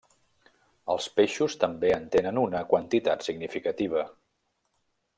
[0.93, 4.11] Els peixos també en tenen una quantitat significativa.